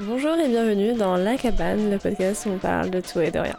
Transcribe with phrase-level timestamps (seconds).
[0.00, 3.38] Bonjour et bienvenue dans La Cabane, le podcast où on parle de tout et de
[3.38, 3.56] rien.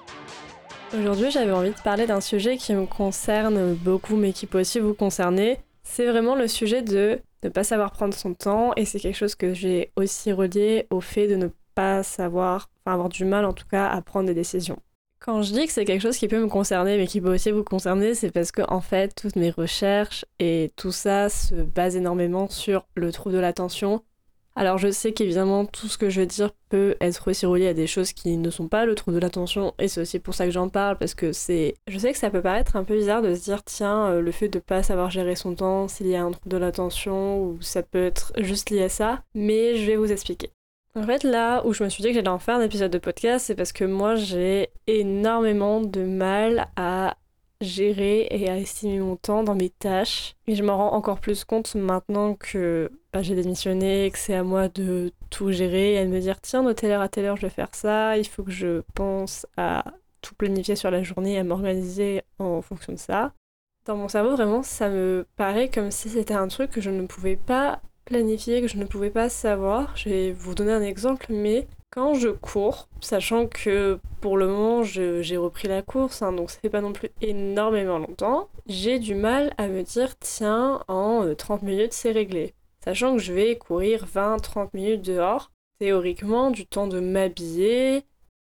[0.95, 4.79] Aujourd'hui, j'avais envie de parler d'un sujet qui me concerne beaucoup, mais qui peut aussi
[4.79, 5.57] vous concerner.
[5.81, 9.33] C'est vraiment le sujet de ne pas savoir prendre son temps, et c'est quelque chose
[9.33, 13.53] que j'ai aussi relié au fait de ne pas savoir, enfin avoir du mal en
[13.53, 14.77] tout cas à prendre des décisions.
[15.19, 17.49] Quand je dis que c'est quelque chose qui peut me concerner, mais qui peut aussi
[17.49, 21.95] vous concerner, c'est parce que en fait, toutes mes recherches et tout ça se base
[21.95, 24.03] énormément sur le trouble de l'attention.
[24.57, 27.75] Alors je sais qu'évidemment tout ce que je veux dire peut être aussi relié à
[27.75, 30.45] des choses qui ne sont pas le trouble de l'attention et c'est aussi pour ça
[30.45, 33.21] que j'en parle parce que c'est je sais que ça peut paraître un peu bizarre
[33.21, 36.15] de se dire tiens euh, le fait de pas savoir gérer son temps s'il y
[36.15, 39.85] a un trouble de l'attention ou ça peut être juste lié à ça mais je
[39.85, 40.49] vais vous expliquer.
[40.95, 42.97] En fait, là où je me suis dit que j'allais en faire un épisode de
[42.97, 47.15] podcast, c'est parce que moi j'ai énormément de mal à
[47.61, 50.35] gérer et à estimer mon temps dans mes tâches.
[50.47, 54.43] Et je m'en rends encore plus compte maintenant que bah, j'ai démissionné que c'est à
[54.43, 57.37] moi de tout gérer et à me dire tiens, de telle heure à telle heure
[57.37, 59.83] je vais faire ça, il faut que je pense à
[60.21, 63.33] tout planifier sur la journée et à m'organiser en fonction de ça.
[63.85, 67.05] Dans mon cerveau, vraiment, ça me paraît comme si c'était un truc que je ne
[67.07, 69.95] pouvais pas planifié que je ne pouvais pas savoir.
[69.95, 74.83] Je vais vous donner un exemple, mais quand je cours, sachant que pour le moment
[74.83, 79.15] j'ai repris la course, hein, donc ça fait pas non plus énormément longtemps, j'ai du
[79.15, 82.53] mal à me dire tiens, en 30 euh, minutes c'est réglé.
[82.83, 88.03] Sachant que je vais courir 20-30 minutes dehors, théoriquement du temps de m'habiller,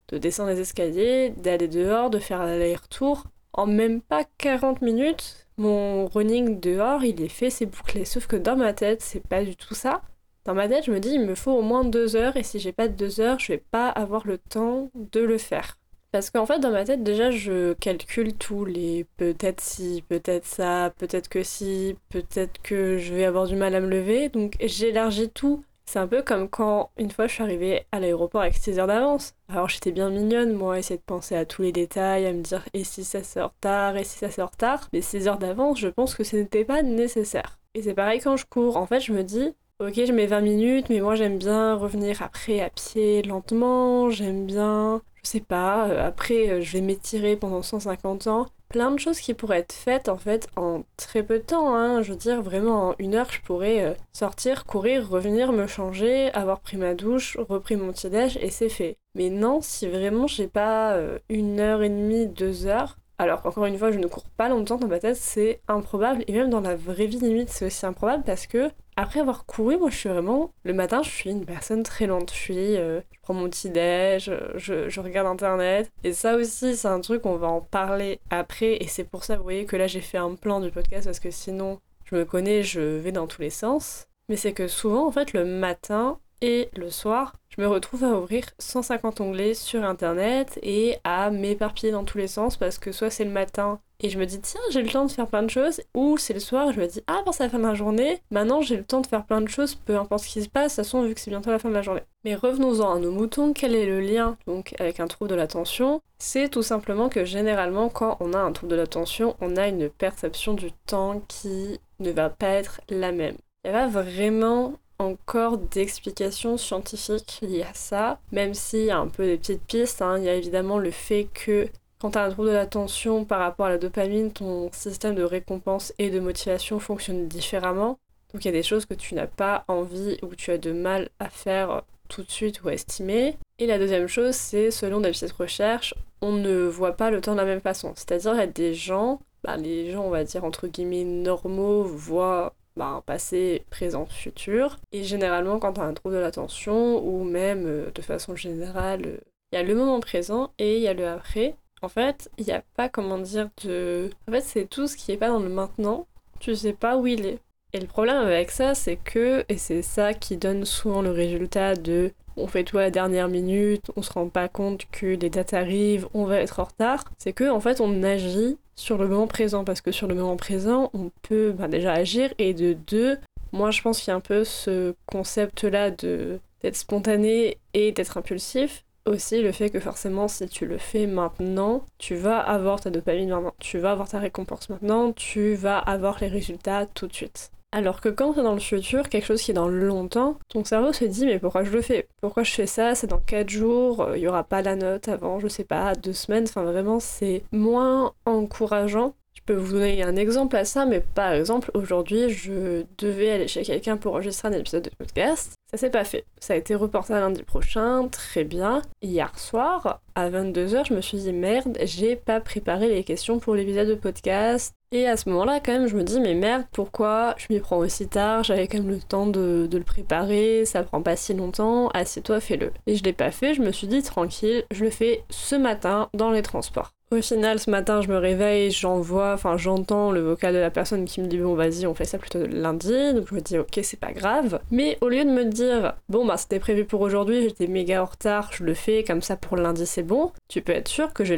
[0.08, 6.06] de descendre les escaliers, d'aller dehors, de faire l'aller-retour, en même pas 40 minutes, mon
[6.06, 8.04] running dehors, il est fait, c'est bouclé.
[8.04, 10.02] Sauf que dans ma tête, c'est pas du tout ça.
[10.44, 12.58] Dans ma tête, je me dis, il me faut au moins deux heures, et si
[12.58, 15.78] j'ai pas deux heures, je vais pas avoir le temps de le faire.
[16.12, 20.92] Parce qu'en fait, dans ma tête, déjà, je calcule tous les peut-être si, peut-être ça,
[20.98, 24.28] peut-être que si, peut-être que je vais avoir du mal à me lever.
[24.28, 28.40] Donc, j'élargis tout c'est un peu comme quand, une fois, je suis arrivée à l'aéroport
[28.40, 29.34] avec 6 heures d'avance.
[29.48, 32.42] Alors j'étais bien mignonne, moi, à essayer de penser à tous les détails, à me
[32.42, 34.88] dire et si ça sort tard, et si ça sort tard.
[34.92, 37.58] Mais 6 heures d'avance, je pense que ce n'était pas nécessaire.
[37.74, 38.76] Et c'est pareil quand je cours.
[38.76, 42.22] En fait, je me dis, ok, je mets 20 minutes, mais moi j'aime bien revenir
[42.22, 47.36] après à pied lentement, j'aime bien, je sais pas, euh, après euh, je vais m'étirer
[47.36, 51.38] pendant 150 ans plein de choses qui pourraient être faites en fait en très peu
[51.38, 51.74] de temps.
[51.76, 52.02] Hein.
[52.02, 56.32] Je veux dire, vraiment en une heure, je pourrais euh, sortir, courir, revenir, me changer,
[56.32, 58.96] avoir pris ma douche, repris mon petit déj et c'est fait.
[59.14, 60.98] Mais non, si vraiment j'ai pas
[61.28, 64.76] une heure et demie, deux heures, alors encore une fois, je ne cours pas longtemps
[64.76, 66.24] dans ma tête, c'est improbable.
[66.26, 69.76] Et même dans la vraie vie limite, c'est aussi improbable parce que après avoir couru,
[69.76, 70.52] moi je suis vraiment.
[70.64, 72.32] Le matin, je suis une personne très lente.
[72.32, 72.52] Je.
[72.52, 75.90] Euh, je prends mon petit déj, je, je, regarde internet.
[76.04, 78.76] Et ça aussi, c'est un truc, on va en parler après.
[78.82, 81.20] Et c'est pour ça, vous voyez, que là j'ai fait un plan du podcast parce
[81.20, 84.06] que sinon, je me connais, je vais dans tous les sens.
[84.28, 88.18] Mais c'est que souvent, en fait, le matin et le soir, je me retrouve à
[88.18, 93.08] ouvrir 150 onglets sur internet et à m'éparpiller dans tous les sens parce que soit
[93.08, 95.48] c'est le matin et je me dis tiens j'ai le temps de faire plein de
[95.48, 98.20] choses ou c'est le soir je me dis ah c'est la fin de la journée
[98.30, 100.72] maintenant j'ai le temps de faire plein de choses peu importe ce qui se passe
[100.72, 102.02] de toute façon vu que c'est bientôt la fin de la journée.
[102.24, 106.02] Mais revenons-en à nos moutons quel est le lien donc avec un trouble de l'attention?
[106.18, 109.88] C'est tout simplement que généralement quand on a un trouble de l'attention on a une
[109.88, 113.36] perception du temps qui ne va pas être la même.
[113.64, 118.98] Il n'y a pas vraiment encore d'explications scientifiques liées à ça, même s'il y a
[118.98, 120.02] un peu des petites pistes.
[120.02, 120.18] Hein.
[120.18, 121.68] Il y a évidemment le fait que
[121.98, 125.22] quand tu as un trouble de l'attention par rapport à la dopamine, ton système de
[125.22, 127.98] récompense et de motivation fonctionne différemment.
[128.32, 130.58] Donc il y a des choses que tu n'as pas envie ou que tu as
[130.58, 133.36] de mal à faire tout de suite ou à estimer.
[133.58, 137.32] Et la deuxième chose, c'est selon des petites recherches, on ne voit pas le temps
[137.32, 137.92] de la même façon.
[137.96, 141.84] C'est-à-dire, il y a des gens, bah, les gens, on va dire entre guillemets normaux,
[141.84, 144.78] voient bah, passé, présent, futur.
[144.92, 149.20] Et généralement, quand tu as un trouble de l'attention, ou même euh, de façon générale,
[149.52, 151.56] il y a le moment présent et il y a le après.
[151.82, 154.10] En fait, il n'y a pas, comment dire, de...
[154.28, 156.06] En fait, c'est tout ce qui n'est pas dans le maintenant,
[156.40, 157.38] tu sais pas où il est.
[157.72, 161.74] Et le problème avec ça, c'est que, et c'est ça qui donne souvent le résultat
[161.74, 165.30] de on fait tout à la dernière minute, on se rend pas compte que les
[165.30, 169.08] dates arrivent, on va être en retard, c'est que en fait on agit sur le
[169.08, 172.72] moment présent parce que sur le moment présent on peut bah, déjà agir et de
[172.72, 173.18] deux,
[173.52, 177.92] moi je pense qu'il y a un peu ce concept là de d'être spontané et
[177.92, 182.80] d'être impulsif aussi le fait que forcément si tu le fais maintenant, tu vas avoir
[182.80, 187.06] ta dopamine maintenant, tu vas avoir ta récompense maintenant, tu vas avoir les résultats tout
[187.06, 187.50] de suite.
[187.74, 190.62] Alors que quand c'est dans le futur, quelque chose qui est dans le longtemps, ton
[190.62, 192.06] cerveau se dit mais pourquoi je le fais?
[192.20, 192.94] Pourquoi je fais ça?
[192.94, 196.12] C'est dans 4 jours, il y aura pas la note avant, je sais pas, deux
[196.12, 199.14] semaines, enfin vraiment c'est moins encourageant
[199.46, 203.62] peux vous donner un exemple à ça, mais par exemple, aujourd'hui, je devais aller chez
[203.62, 205.54] quelqu'un pour enregistrer un épisode de podcast.
[205.70, 206.24] Ça s'est pas fait.
[206.40, 208.82] Ça a été reporté à lundi prochain, très bien.
[209.02, 213.54] Hier soir, à 22h, je me suis dit merde, j'ai pas préparé les questions pour
[213.54, 214.74] l'épisode de podcast.
[214.96, 217.78] Et à ce moment-là, quand même, je me dis mais merde, pourquoi je m'y prends
[217.78, 218.44] aussi tard?
[218.44, 222.70] J'avais quand même le temps de, le préparer, ça prend pas si longtemps, assieds-toi, fais-le.
[222.86, 226.10] Et je l'ai pas fait, je me suis dit tranquille, je le fais ce matin
[226.14, 226.92] dans les transports.
[227.14, 231.04] Au final, ce matin, je me réveille, j'envoie, enfin, j'entends le vocal de la personne
[231.04, 233.14] qui me dit bon, vas-y, on fait ça plutôt lundi.
[233.14, 234.58] Donc je me dis ok, c'est pas grave.
[234.72, 238.06] Mais au lieu de me dire bon, bah c'était prévu pour aujourd'hui, j'étais méga en
[238.06, 240.32] retard, je le fais comme ça pour lundi, c'est bon.
[240.48, 241.34] Tu peux être sûr que je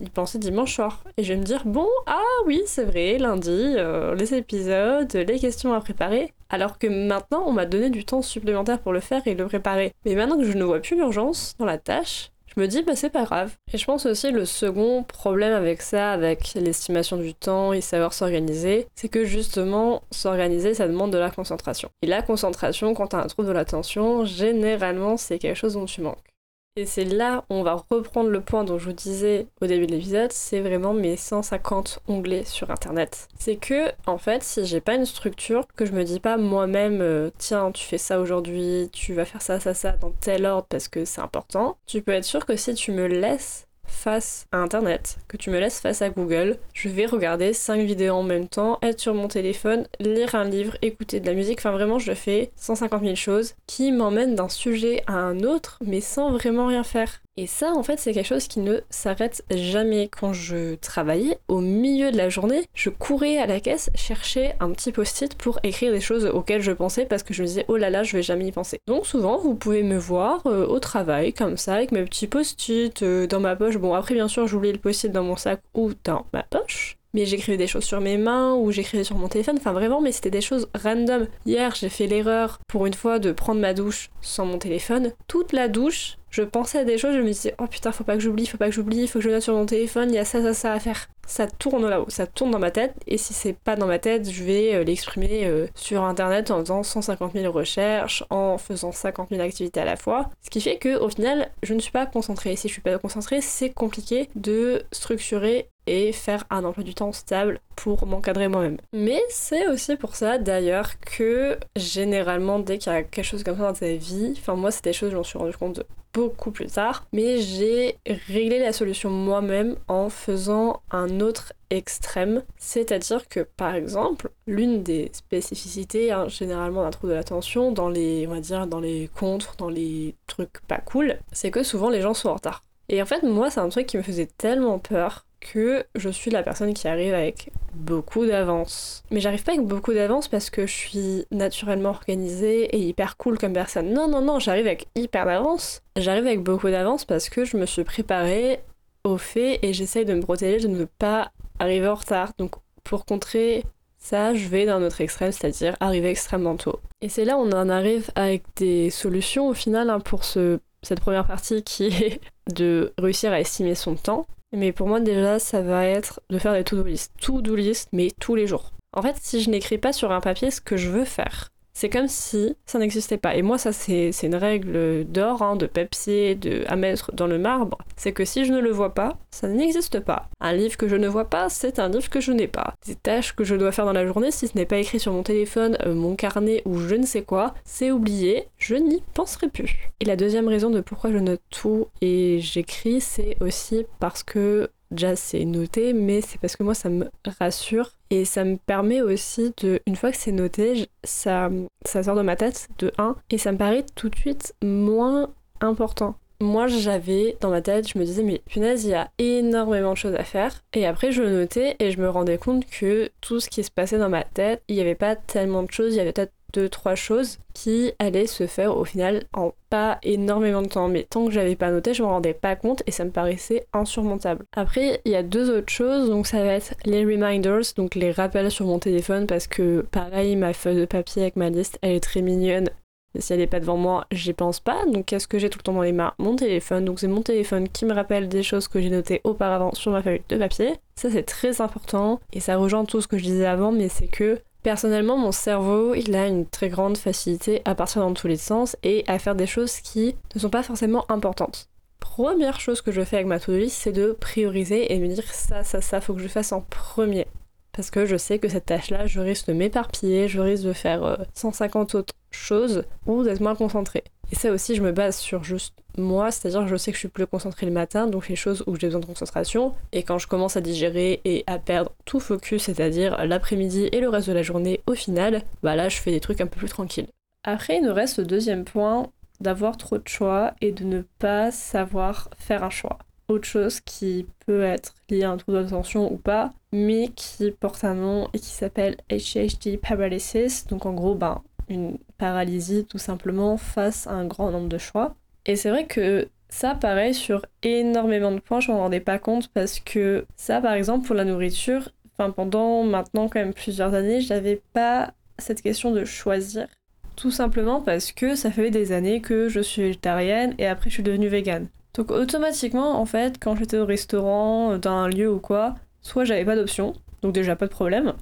[0.00, 3.50] y penser dimanche soir et je vais me dire bon, ah oui, c'est vrai, lundi,
[3.50, 6.32] euh, les épisodes, les questions à préparer.
[6.50, 9.92] Alors que maintenant, on m'a donné du temps supplémentaire pour le faire et le préparer.
[10.04, 12.96] Mais maintenant que je ne vois plus l'urgence dans la tâche, je me dis bah
[12.96, 13.54] c'est pas grave.
[13.72, 18.14] Et je pense aussi le second problème avec ça, avec l'estimation du temps et savoir
[18.14, 21.90] s'organiser, c'est que justement s'organiser ça demande de la concentration.
[22.02, 26.00] Et la concentration quand t'as un trouble de l'attention, généralement c'est quelque chose dont tu
[26.00, 26.35] manques.
[26.78, 29.86] Et c'est là où on va reprendre le point dont je vous disais au début
[29.86, 33.28] de l'épisode, c'est vraiment mes 150 onglets sur internet.
[33.38, 37.00] C'est que, en fait, si j'ai pas une structure, que je me dis pas moi-même,
[37.00, 40.66] euh, tiens, tu fais ça aujourd'hui, tu vas faire ça, ça, ça dans tel ordre
[40.68, 44.58] parce que c'est important, tu peux être sûr que si tu me laisses face à
[44.58, 48.48] Internet, que tu me laisses face à Google, je vais regarder 5 vidéos en même
[48.48, 52.12] temps, être sur mon téléphone, lire un livre, écouter de la musique, enfin vraiment je
[52.12, 56.84] fais 150 000 choses qui m'emmènent d'un sujet à un autre mais sans vraiment rien
[56.84, 57.20] faire.
[57.38, 60.08] Et ça, en fait, c'est quelque chose qui ne s'arrête jamais.
[60.08, 64.70] Quand je travaillais, au milieu de la journée, je courais à la caisse chercher un
[64.70, 67.76] petit post-it pour écrire des choses auxquelles je pensais parce que je me disais, oh
[67.76, 68.78] là là, je vais jamais y penser.
[68.86, 73.02] Donc souvent, vous pouvez me voir euh, au travail, comme ça, avec mes petits post-it
[73.02, 73.76] euh, dans ma poche.
[73.76, 77.24] Bon, après, bien sûr, j'oubliais le post-it dans mon sac ou dans ma poche mais
[77.24, 80.30] j'écrivais des choses sur mes mains ou j'écrivais sur mon téléphone, enfin vraiment, mais c'était
[80.30, 81.26] des choses random.
[81.46, 85.12] Hier, j'ai fait l'erreur pour une fois de prendre ma douche sans mon téléphone.
[85.26, 88.14] Toute la douche, je pensais à des choses, je me disais, oh putain, faut pas
[88.14, 90.18] que j'oublie, faut pas que j'oublie, faut que je note sur mon téléphone, il y
[90.18, 91.08] a ça, ça, ça à faire.
[91.26, 94.30] Ça tourne là-haut, ça tourne dans ma tête, et si c'est pas dans ma tête,
[94.30, 99.30] je vais euh, l'exprimer euh, sur internet en faisant 150 000 recherches, en faisant 50
[99.30, 100.28] 000 activités à la fois.
[100.44, 102.54] Ce qui fait que, au final, je ne suis pas concentrée.
[102.54, 107.12] Si je suis pas concentrée, c'est compliqué de structurer et faire un emploi du temps
[107.12, 108.78] stable pour m'encadrer moi-même.
[108.92, 113.56] Mais c'est aussi pour ça d'ailleurs que généralement dès qu'il y a quelque chose comme
[113.56, 116.50] ça dans ta vie, enfin moi c'est des choses je m'en suis rendu compte beaucoup
[116.50, 117.98] plus tard, mais j'ai
[118.28, 125.10] réglé la solution moi-même en faisant un autre extrême, c'est-à-dire que par exemple, l'une des
[125.12, 129.56] spécificités hein, généralement d'un trouble de l'attention dans les on va dire dans les contres,
[129.58, 132.62] dans les trucs pas cool, c'est que souvent les gens sont en retard.
[132.88, 136.30] Et en fait, moi, c'est un truc qui me faisait tellement peur que je suis
[136.30, 139.04] la personne qui arrive avec beaucoup d'avance.
[139.10, 143.38] Mais j'arrive pas avec beaucoup d'avance parce que je suis naturellement organisée et hyper cool
[143.38, 143.92] comme personne.
[143.92, 145.82] Non, non, non, j'arrive avec hyper d'avance.
[145.96, 148.60] J'arrive avec beaucoup d'avance parce que je me suis préparée
[149.04, 152.32] au fait et j'essaye de me protéger de ne pas arriver en retard.
[152.38, 152.52] Donc
[152.82, 153.64] pour contrer
[153.98, 156.80] ça, je vais dans notre extrême, c'est-à-dire arriver extrêmement tôt.
[157.00, 160.60] Et c'est là où on en arrive avec des solutions au final hein, pour ce,
[160.82, 162.20] cette première partie qui est
[162.52, 164.26] de réussir à estimer son temps.
[164.56, 167.12] Mais pour moi, déjà, ça va être de faire des to-do list.
[167.20, 168.72] To-do list, mais tous les jours.
[168.94, 171.90] En fait, si je n'écris pas sur un papier ce que je veux faire, c'est
[171.90, 173.36] comme si ça n'existait pas.
[173.36, 177.38] Et moi, ça, c'est une règle d'or, hein, de papier, de, à mettre dans le
[177.38, 177.76] marbre.
[177.98, 180.30] C'est que si je ne le vois pas, ça n'existe pas.
[180.40, 182.72] Un livre que je ne vois pas, c'est un livre que je n'ai pas.
[182.86, 185.12] Des tâches que je dois faire dans la journée, si ce n'est pas écrit sur
[185.12, 189.48] mon téléphone, euh, mon carnet ou je ne sais quoi, c'est oublié, je n'y penserai
[189.48, 189.90] plus.
[190.00, 194.70] Et la deuxième raison de pourquoi je note tout et j'écris, c'est aussi parce que
[194.90, 199.00] déjà c'est noté, mais c'est parce que moi ça me rassure et ça me permet
[199.00, 201.50] aussi de, une fois que c'est noté, ça,
[201.84, 205.30] ça sort de ma tête de 1 et ça me paraît tout de suite moins
[205.60, 206.14] important.
[206.40, 209.96] Moi j'avais dans ma tête, je me disais mais punaise il y a énormément de
[209.96, 213.48] choses à faire et après je notais et je me rendais compte que tout ce
[213.48, 216.00] qui se passait dans ma tête, il n'y avait pas tellement de choses, il y
[216.00, 216.32] avait peut-être
[216.64, 220.88] trois choses qui allaient se faire au final en pas énormément de temps.
[220.88, 223.66] Mais tant que j'avais pas noté, je me rendais pas compte et ça me paraissait
[223.72, 224.44] insurmontable.
[224.54, 228.12] Après, il y a deux autres choses, donc ça va être les reminders, donc les
[228.12, 231.96] rappels sur mon téléphone parce que pareil, ma feuille de papier avec ma liste, elle
[231.96, 232.70] est très mignonne.
[233.18, 234.84] Si elle n'est pas devant moi, j'y pense pas.
[234.84, 236.12] Donc qu'est-ce que j'ai tout le temps dans les mains?
[236.18, 236.84] Mon téléphone.
[236.84, 240.02] Donc c'est mon téléphone qui me rappelle des choses que j'ai notées auparavant sur ma
[240.02, 240.74] feuille de papier.
[240.96, 244.08] Ça c'est très important et ça rejoint tout ce que je disais avant, mais c'est
[244.08, 248.36] que Personnellement, mon cerveau, il a une très grande facilité à partir dans tous les
[248.36, 251.68] sens et à faire des choses qui ne sont pas forcément importantes.
[252.00, 255.32] Première chose que je fais avec ma to-do list, c'est de prioriser et me dire
[255.32, 257.28] ça, ça, ça, faut que je fasse en premier.
[257.70, 261.24] parce que je sais que cette tâche-là, je risque de m'éparpiller, je risque de faire
[261.34, 264.02] 150 euh, autres choses ou d'être moins concentrée.
[264.32, 267.00] Et ça aussi, je me base sur juste moi, c'est-à-dire que je sais que je
[267.00, 269.72] suis plus concentrée le matin, donc les choses où j'ai besoin de concentration.
[269.92, 274.08] Et quand je commence à digérer et à perdre tout focus, c'est-à-dire l'après-midi et le
[274.08, 276.68] reste de la journée au final, bah là, je fais des trucs un peu plus
[276.68, 277.08] tranquilles.
[277.44, 279.08] Après, il nous reste le deuxième point
[279.40, 282.98] d'avoir trop de choix et de ne pas savoir faire un choix.
[283.28, 287.84] Autre chose qui peut être lié à un trouble d'attention ou pas, mais qui porte
[287.84, 290.66] un nom et qui s'appelle HHD paralysis.
[290.66, 295.14] Donc en gros, ben, une paralysie tout simplement face à un grand nombre de choix.
[295.44, 299.48] Et c'est vrai que ça, pareil, sur énormément de points, je m'en rendais pas compte
[299.48, 304.62] parce que ça, par exemple, pour la nourriture, pendant maintenant quand même plusieurs années, j'avais
[304.72, 306.66] pas cette question de choisir.
[307.14, 310.94] Tout simplement parce que ça fait des années que je suis végétarienne et après je
[310.94, 311.68] suis devenue végane.
[311.94, 316.44] Donc automatiquement, en fait, quand j'étais au restaurant, dans un lieu ou quoi, soit j'avais
[316.44, 316.92] pas d'option,
[317.22, 318.12] donc déjà pas de problème,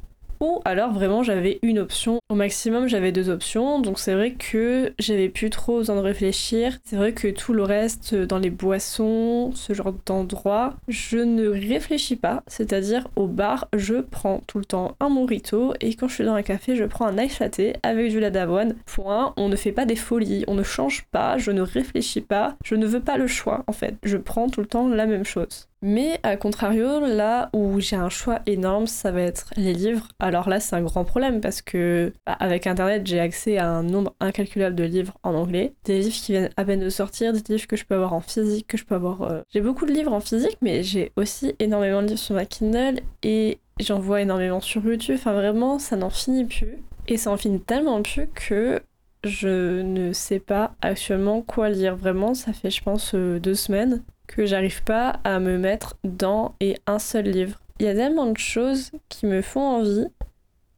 [0.41, 2.19] ou alors vraiment j'avais une option.
[2.29, 6.79] Au maximum j'avais deux options, donc c'est vrai que j'avais plus trop besoin de réfléchir.
[6.85, 12.17] C'est vrai que tout le reste dans les boissons, ce genre d'endroit, je ne réfléchis
[12.17, 12.43] pas.
[12.47, 16.35] C'est-à-dire au bar, je prends tout le temps un morito et quand je suis dans
[16.35, 18.77] un café, je prends un ice latte avec du lait d'avoine.
[18.87, 22.57] Point, on ne fait pas des folies, on ne change pas, je ne réfléchis pas,
[22.65, 23.97] je ne veux pas le choix en fait.
[24.03, 25.69] Je prends tout le temps la même chose.
[25.87, 30.09] Mais à contrario, là où j'ai un choix énorme, ça va être les livres.
[30.19, 33.83] Alors là, c'est un grand problème parce que bah, avec internet, j'ai accès à un
[33.83, 37.43] nombre incalculable de livres en anglais, des livres qui viennent à peine de sortir, des
[37.47, 39.93] livres que je peux avoir en physique, que je peux avoir euh, J'ai beaucoup de
[39.93, 44.23] livres en physique, mais j'ai aussi énormément de livres sur ma Kindle et j'en vois
[44.23, 45.17] énormément sur YouTube.
[45.19, 46.79] Enfin vraiment, ça n'en finit plus.
[47.09, 48.81] Et ça en finit tellement plus que
[49.23, 51.95] je ne sais pas actuellement quoi lire.
[51.95, 56.55] Vraiment, ça fait je pense euh, deux semaines que j'arrive pas à me mettre dans
[56.61, 57.61] et un seul livre.
[57.81, 60.07] Il y a tellement de choses qui me font envie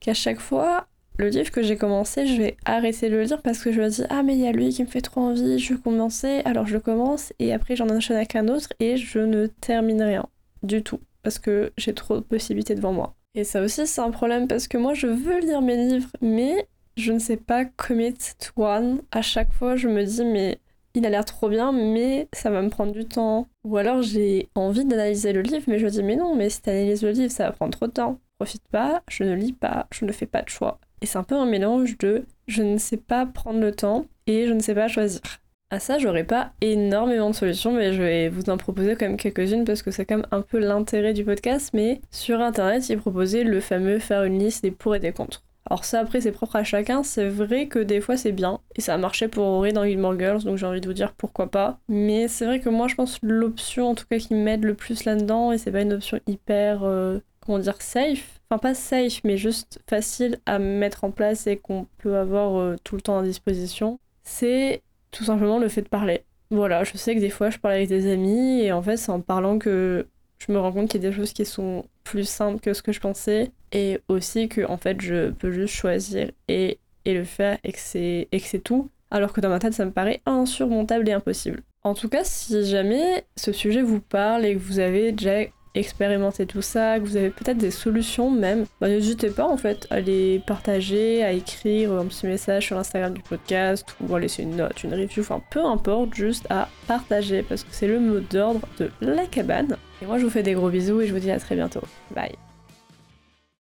[0.00, 0.86] qu'à chaque fois,
[1.18, 3.88] le livre que j'ai commencé, je vais arrêter de le lire parce que je me
[3.88, 6.42] dis ah mais il y a lui qui me fait trop envie, je vais commencer,
[6.44, 10.26] alors je commence et après j'en enchaîne avec un autre et je ne termine rien
[10.62, 13.14] du tout parce que j'ai trop de possibilités devant moi.
[13.34, 16.68] Et ça aussi c'est un problème parce que moi je veux lire mes livres mais
[16.96, 19.00] je ne sais pas commit to one.
[19.10, 20.58] À chaque fois je me dis mais
[20.96, 23.46] il a l'air trop bien, mais ça va me prendre du temps.
[23.64, 26.62] Ou alors j'ai envie d'analyser le livre, mais je me dis, mais non, mais si
[26.62, 28.18] t'analyses le livre, ça va prendre trop de temps.
[28.38, 30.78] Profite pas, je ne lis pas, je ne fais pas de choix.
[31.02, 34.46] Et c'est un peu un mélange de je ne sais pas prendre le temps et
[34.46, 35.20] je ne sais pas choisir.
[35.68, 39.16] À ça, j'aurais pas énormément de solutions, mais je vais vous en proposer quand même
[39.16, 41.70] quelques-unes parce que c'est quand même un peu l'intérêt du podcast.
[41.74, 45.42] Mais sur internet, il proposait le fameux faire une liste des pour et des contre.
[45.68, 48.80] Alors ça après c'est propre à chacun, c'est vrai que des fois c'est bien, et
[48.80, 51.50] ça a marché pour Auré dans Gilmore Girls, donc j'ai envie de vous dire pourquoi
[51.50, 51.80] pas.
[51.88, 55.04] Mais c'est vrai que moi je pense l'option en tout cas qui m'aide le plus
[55.04, 59.36] là-dedans, et c'est pas une option hyper, euh, comment dire, safe, enfin pas safe, mais
[59.36, 63.22] juste facile à mettre en place et qu'on peut avoir euh, tout le temps à
[63.24, 66.22] disposition, c'est tout simplement le fait de parler.
[66.52, 69.10] Voilà, je sais que des fois je parle avec des amis, et en fait c'est
[69.10, 70.06] en parlant que
[70.38, 72.82] je me rends compte qu'il y a des choses qui sont plus simples que ce
[72.82, 77.24] que je pensais et aussi que en fait je peux juste choisir et, et le
[77.24, 81.12] faire et que c'est tout alors que dans ma tête ça me paraît insurmontable et
[81.12, 81.62] impossible.
[81.84, 86.46] En tout cas, si jamais ce sujet vous parle et que vous avez déjà expérimenté
[86.46, 90.00] tout ça, que vous avez peut-être des solutions même, bah, n'hésitez pas en fait à
[90.00, 94.56] les partager, à écrire un petit message sur l'Instagram du podcast ou à laisser une
[94.56, 98.66] note, une review, enfin peu importe, juste à partager parce que c'est le mot d'ordre
[98.80, 99.76] de la cabane.
[100.02, 101.82] Et moi je vous fais des gros bisous et je vous dis à très bientôt.
[102.14, 102.45] Bye